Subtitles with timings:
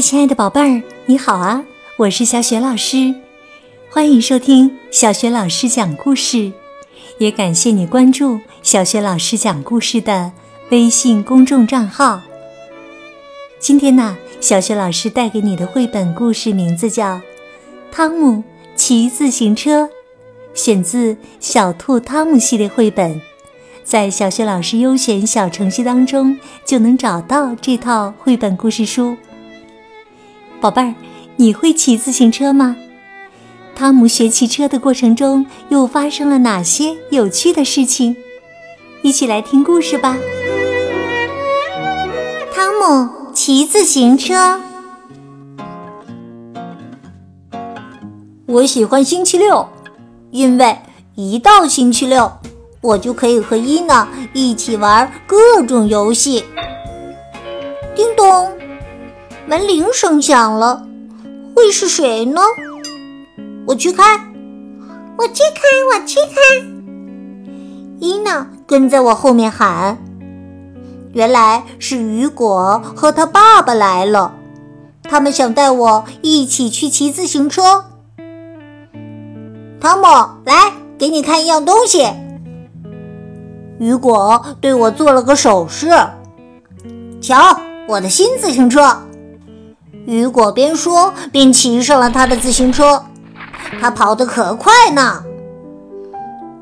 [0.00, 1.62] 亲爱的宝贝儿，你好啊！
[1.98, 3.14] 我是小雪老师，
[3.90, 6.52] 欢迎收听小雪老师讲故事，
[7.18, 10.32] 也感谢你关注小雪老师讲故事的
[10.70, 12.22] 微信公众账号。
[13.58, 17.16] 今天呢，小雪老师带给你的绘本故事名字叫
[17.92, 18.42] 《汤姆
[18.74, 19.82] 骑自行车》，
[20.54, 23.20] 选自《小兔汤姆》系列绘本，
[23.84, 29.14] 在小雪老师优选小程序当中就能找到这套绘本故事书。
[30.60, 30.94] 宝贝儿，
[31.36, 32.76] 你会骑自行车吗？
[33.74, 38.14] 汤姆学骑车的过程中又发生了哪些有趣的事情？
[39.00, 40.18] 一起来听故事吧。
[42.54, 44.60] 汤姆骑自行车。
[48.44, 49.66] 我喜欢星期六，
[50.30, 50.76] 因为
[51.14, 52.30] 一到星期六，
[52.82, 56.44] 我就可以和伊娜一起玩各种游戏。
[57.96, 58.59] 叮咚。
[59.50, 60.86] 门铃声响了，
[61.56, 62.40] 会是谁呢？
[63.66, 64.20] 我去看，
[65.18, 66.38] 我去看，我去看。
[67.98, 69.98] 伊娜跟在我后面喊
[71.14, 74.36] ：“原来是雨果和他爸爸来了，
[75.02, 77.86] 他们想带我一起去骑自行车。”
[79.82, 80.06] 汤姆，
[80.44, 82.08] 来，给你看一样东西。
[83.80, 85.88] 雨果对我做了个手势，
[87.20, 88.96] 瞧，我的新自行车。
[90.06, 93.04] 雨果边说边骑上了他的自行车，
[93.80, 95.22] 他跑得可快呢。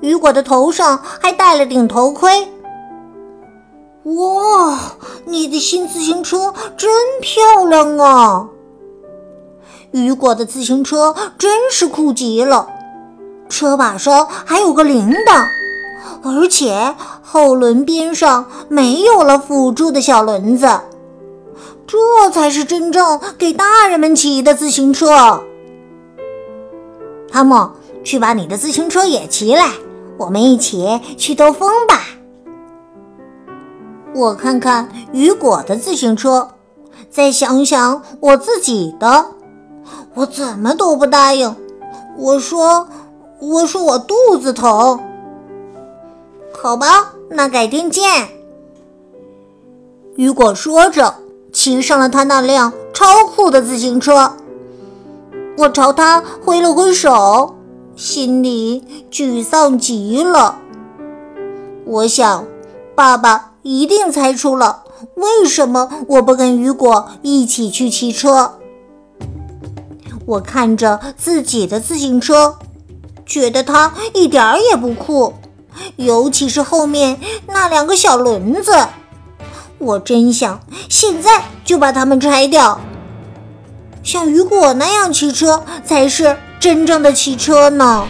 [0.00, 2.48] 雨果的头上还戴了顶头盔。
[4.04, 4.78] 哇，
[5.24, 8.46] 你的新自行车真漂亮啊！
[9.90, 12.68] 雨果的自行车真是酷极了，
[13.48, 15.46] 车把上还有个铃铛，
[16.22, 20.68] 而且后轮边上没有了辅助的小轮子。
[21.86, 25.42] 这才是真正给大人们骑的自行车。
[27.30, 27.70] 汤姆，
[28.02, 29.70] 去把你的自行车也骑来，
[30.16, 32.00] 我们一起去兜风吧。
[34.14, 36.48] 我看看雨果的自行车，
[37.10, 39.26] 再想想我自己的，
[40.14, 41.54] 我怎么都不答应。
[42.16, 42.88] 我说，
[43.38, 44.98] 我说我肚子疼。
[46.60, 48.28] 好吧，那改天见。
[50.16, 51.14] 雨果说着。
[51.56, 54.36] 骑上了他那辆超酷的自行车，
[55.56, 57.56] 我朝他挥了挥手，
[57.96, 60.58] 心里沮丧极了。
[61.86, 62.44] 我想，
[62.94, 64.84] 爸爸一定猜出了
[65.14, 68.58] 为什么我不跟雨果一起去骑车。
[70.26, 72.56] 我看着自己的自行车，
[73.24, 75.32] 觉得它一点儿也不酷，
[75.96, 78.72] 尤其是后面那两个小轮子。
[79.78, 82.80] 我真想现在就把它们拆掉，
[84.02, 88.06] 像雨果那样骑车才是真正的骑车呢。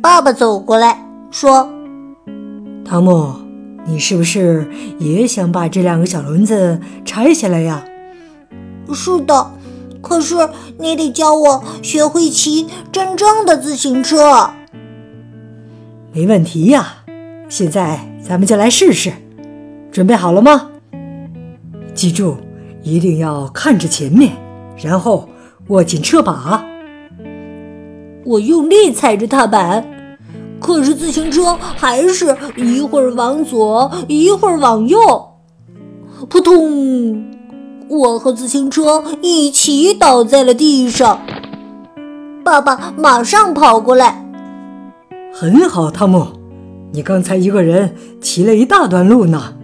[0.00, 1.68] 爸爸走过来说
[2.86, 3.34] ：“汤姆，
[3.86, 7.84] 你是不是也想把这两个小轮子拆下来呀
[8.94, 9.50] ？”“是的，
[10.00, 10.48] 可是
[10.78, 14.50] 你得教我学会骑真正的自行车。
[16.14, 16.98] ”“没问题呀，
[17.48, 19.10] 现在。”咱们就来试试，
[19.90, 20.68] 准备好了吗？
[21.94, 22.36] 记住，
[22.82, 24.32] 一定要看着前面，
[24.76, 25.26] 然后
[25.68, 26.62] 握紧车把。
[28.26, 29.82] 我用力踩着踏板，
[30.60, 34.98] 可是自行车还是一会儿往左，一会儿往右。
[36.28, 37.24] 扑通！
[37.88, 41.18] 我和自行车一起倒在了地上。
[42.44, 44.22] 爸爸马上跑过来。
[45.32, 46.37] 很好，汤姆。
[46.92, 49.54] 你刚才一个人骑了一大段路呢。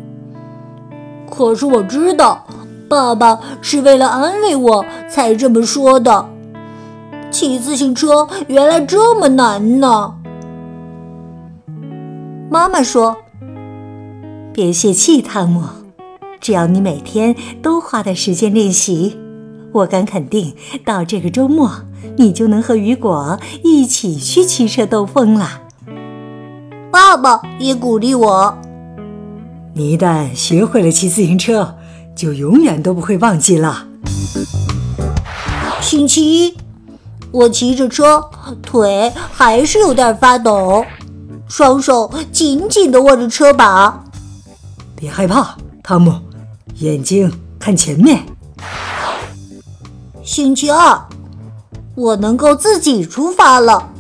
[1.31, 2.47] 可是我知道，
[2.89, 6.29] 爸爸是为了安慰我才这么说的。
[7.31, 10.15] 骑自行车原来这么难呢。
[12.49, 13.17] 妈妈说
[14.55, 15.65] ：“别泄气，汤姆，
[16.41, 19.19] 只要你每天都花点时间练习，
[19.72, 20.54] 我敢肯定，
[20.84, 21.72] 到这个周末
[22.16, 25.63] 你就能和雨果一起去骑车兜风了。”
[26.95, 28.57] 爸爸也鼓励我
[29.75, 31.75] ：“你一旦学会了骑自行车，
[32.15, 33.89] 就永远都不会忘记了。”
[35.83, 36.57] 星期一，
[37.33, 38.31] 我骑着车，
[38.63, 40.87] 腿还是有点发抖，
[41.49, 44.05] 双手紧紧地握着车把。
[44.95, 46.13] 别害怕，汤姆，
[46.77, 48.25] 眼睛看前面。
[50.23, 51.09] 星期二，
[51.97, 53.91] 我能够自己出发了。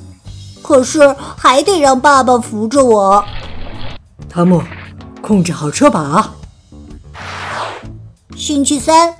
[0.64, 3.22] 可是还得让爸爸扶着我。
[4.30, 4.62] 汤姆，
[5.20, 6.32] 控制好车把。
[8.34, 9.14] 星期三，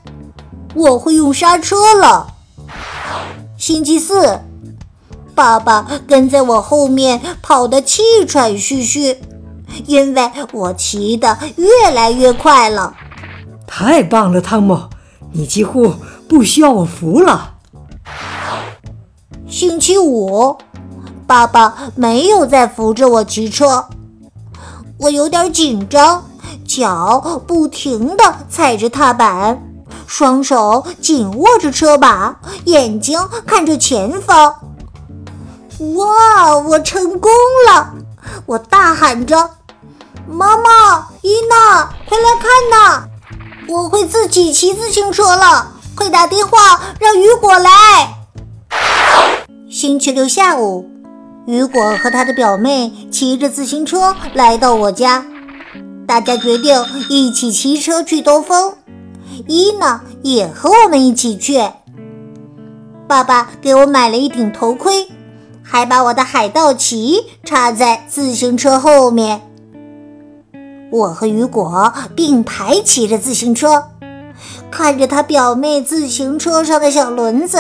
[0.75, 2.29] 我会用刹车了。
[3.59, 4.41] 星期四，
[5.35, 9.21] 爸爸跟在我后面跑得气喘吁吁，
[9.87, 12.95] 因为我骑得越来越快了。
[13.67, 14.89] 太棒了，汤姆，
[15.33, 15.95] 你几乎
[16.27, 17.57] 不需要我扶了。
[19.47, 20.57] 星期五，
[21.27, 23.87] 爸爸没有再扶着我骑车，
[24.99, 26.25] 我有点紧张。
[26.67, 29.63] 脚不停地踩着踏板，
[30.07, 34.55] 双手紧握着车把，眼睛看着前方。
[35.97, 36.57] 哇！
[36.57, 37.31] 我成功
[37.69, 37.95] 了！
[38.47, 39.51] 我大喊着
[40.27, 43.05] ：“妈妈，伊娜，快来看呐！
[43.69, 45.73] 我会自己骑自行车了！
[45.95, 47.71] 快打电话让雨果来。”
[49.71, 50.89] 星期六下午，
[51.47, 55.27] 雨果和他的表妹骑着自行车来到我家。
[56.07, 58.75] 大家决定一起骑车去兜风，
[59.47, 61.61] 伊娜也和我们一起去。
[63.07, 65.09] 爸爸给我买了一顶头盔，
[65.63, 69.43] 还把我的海盗旗插在自行车后面。
[70.91, 73.91] 我和雨果并排骑着自行车，
[74.71, 77.59] 看着他表妹自行车上的小轮子，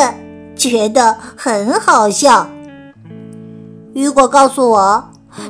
[0.57, 2.47] 觉得很好笑。
[3.94, 5.05] 雨果告诉我。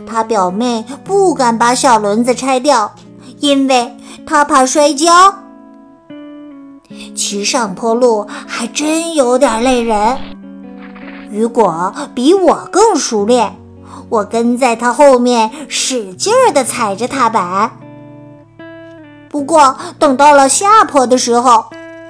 [0.06, 2.94] 他表妹不敢把小轮子拆掉，
[3.40, 3.94] 因为
[4.26, 5.34] 她怕摔跤。
[7.14, 10.16] 骑上坡路还真有点累人。
[11.30, 13.56] 雨果比我更熟练，
[14.08, 17.72] 我跟在他后面使劲儿地踩着踏板。
[19.28, 21.66] 不过等到了下坡的时候，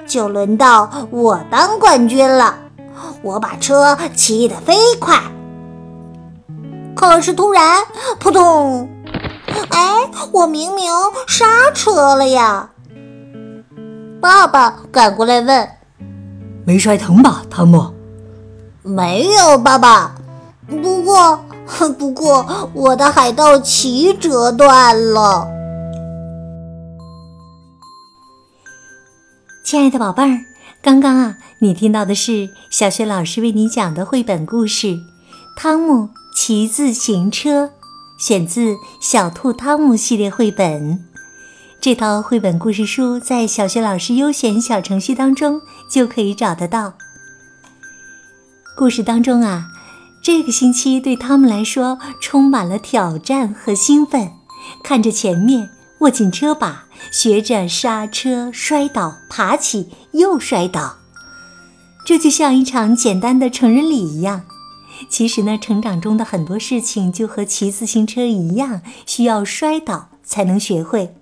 [0.07, 2.55] 就轮到我当冠军了。
[3.21, 5.19] 我把车骑得飞快。
[6.95, 7.83] 可是突然，
[8.19, 8.89] 扑通！
[9.69, 10.91] 哎，我明明
[11.27, 12.69] 刹车了呀！
[14.21, 15.69] 爸爸赶过来问
[16.65, 17.93] ：“没摔疼吧，汤姆
[18.81, 20.15] ？”“没有，爸爸。
[20.67, 21.39] 不过，
[21.97, 25.47] 不过我的海盗旗折断了。”
[29.63, 30.39] 亲爱的宝贝儿，
[30.81, 34.87] 刚刚啊，你听到的是小学老师为你讲的绘本故事
[35.55, 36.03] 《汤姆》。
[36.35, 37.71] 骑自行车，
[38.17, 41.05] 选自《小兔汤姆》系列绘本。
[41.79, 46.95] 这套绘本故事书在小学老师优选小程序当中就可以找得到。
[48.75, 49.67] 故事当中啊，
[50.21, 54.33] 这个星期对汤姆来说充满了挑战和兴奋。
[54.83, 56.83] 看着前面，握紧车把，
[57.13, 60.97] 学着刹车、摔倒、爬起，又摔倒，
[62.05, 64.43] 这就像一场简单的成人礼一样。
[65.09, 71.15] 其实呢，成长中的很多事情就和骑自行车一样，需要摔倒才能学会。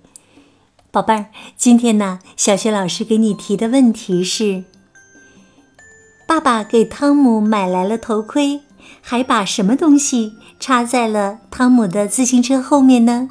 [0.90, 1.26] 宝贝儿，
[1.56, 4.64] 今天呢，小学老师给你提的问题是：
[6.26, 8.60] 爸爸给汤姆买来了头盔，
[9.00, 13.28] 还把什么东西插在了汤姆的自行车后面呢？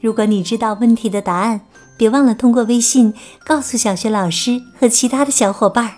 [0.00, 1.60] 如果你知道问题的答案，
[1.96, 3.14] 别忘了通过微信
[3.44, 5.94] 告诉小学老师和其他的小伙伴儿。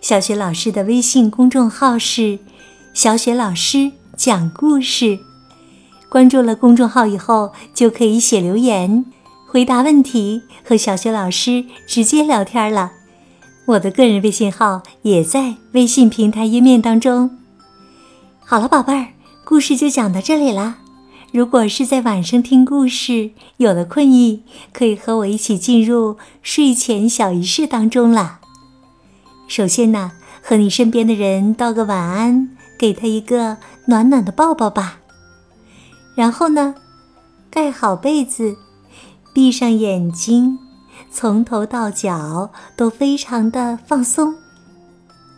[0.00, 2.38] 小学老师的微信公众号是。
[2.94, 5.18] 小雪老师讲故事，
[6.08, 9.04] 关注了公众号以后，就可以写留言、
[9.48, 12.92] 回答问题和小雪老师直接聊天了。
[13.66, 17.36] 我的个人微信号也在微信平台页面当中。
[18.38, 19.08] 好了，宝贝儿，
[19.44, 20.76] 故事就讲到这里啦。
[21.32, 28.38] 如果是在晚上听故事，有了困意，可以和我一起进入睡前小仪式当中啦。
[29.48, 32.50] 首先呢，和你身边的人道个晚安。
[32.78, 35.00] 给他一个暖暖的抱抱吧。
[36.14, 36.74] 然后呢，
[37.50, 38.56] 盖好被子，
[39.32, 40.58] 闭上眼睛，
[41.10, 44.34] 从头到脚都非常的放松。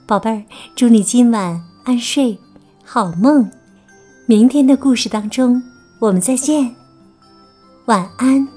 [0.07, 0.43] 宝贝儿，
[0.75, 2.39] 祝你今晚安睡，
[2.85, 3.51] 好梦。
[4.27, 5.63] 明天的故事当中，
[6.01, 6.75] 我们再见。
[7.87, 8.56] 晚安。